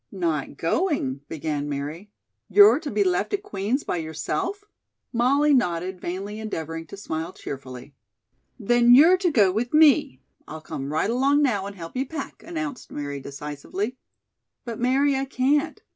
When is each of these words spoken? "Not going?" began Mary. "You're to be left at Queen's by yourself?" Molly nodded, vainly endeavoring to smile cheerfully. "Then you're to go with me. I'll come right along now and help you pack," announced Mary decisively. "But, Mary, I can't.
"Not 0.11 0.57
going?" 0.57 1.21
began 1.29 1.69
Mary. 1.69 2.09
"You're 2.49 2.79
to 2.79 2.89
be 2.89 3.03
left 3.03 3.35
at 3.35 3.43
Queen's 3.43 3.83
by 3.83 3.97
yourself?" 3.97 4.63
Molly 5.13 5.53
nodded, 5.53 6.01
vainly 6.01 6.39
endeavoring 6.39 6.87
to 6.87 6.97
smile 6.97 7.31
cheerfully. 7.33 7.93
"Then 8.59 8.95
you're 8.95 9.19
to 9.19 9.29
go 9.29 9.51
with 9.51 9.75
me. 9.75 10.19
I'll 10.47 10.59
come 10.59 10.91
right 10.91 11.11
along 11.11 11.43
now 11.43 11.67
and 11.67 11.75
help 11.75 11.95
you 11.95 12.07
pack," 12.07 12.41
announced 12.41 12.91
Mary 12.91 13.19
decisively. 13.19 13.95
"But, 14.65 14.79
Mary, 14.79 15.15
I 15.15 15.25
can't. 15.25 15.83